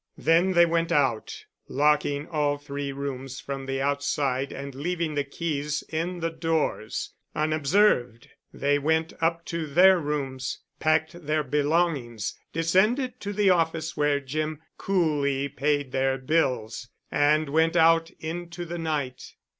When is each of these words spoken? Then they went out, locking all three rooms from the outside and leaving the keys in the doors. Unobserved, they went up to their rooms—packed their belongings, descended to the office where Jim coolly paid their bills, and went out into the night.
Then 0.17 0.53
they 0.53 0.65
went 0.65 0.91
out, 0.91 1.45
locking 1.69 2.27
all 2.27 2.57
three 2.57 2.91
rooms 2.91 3.39
from 3.39 3.67
the 3.67 3.79
outside 3.79 4.51
and 4.51 4.73
leaving 4.73 5.13
the 5.13 5.23
keys 5.23 5.83
in 5.89 6.21
the 6.21 6.31
doors. 6.31 7.13
Unobserved, 7.35 8.27
they 8.51 8.79
went 8.79 9.13
up 9.21 9.45
to 9.45 9.67
their 9.67 9.99
rooms—packed 9.99 11.27
their 11.27 11.43
belongings, 11.43 12.33
descended 12.51 13.19
to 13.19 13.31
the 13.31 13.51
office 13.51 13.95
where 13.95 14.19
Jim 14.19 14.59
coolly 14.75 15.47
paid 15.47 15.91
their 15.91 16.17
bills, 16.17 16.89
and 17.11 17.49
went 17.49 17.75
out 17.75 18.09
into 18.19 18.65
the 18.65 18.79
night. 18.79 19.35